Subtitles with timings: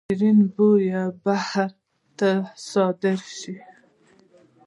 [0.07, 1.69] شیرین بویه بهر
[2.17, 2.29] ته
[2.69, 3.55] صادریږي